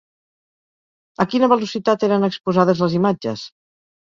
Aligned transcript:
A 1.25 1.27
quina 1.33 1.49
velocitat 1.53 2.07
eren 2.09 2.27
exposades 2.31 2.85
les 2.87 2.97
imatges? 3.03 3.45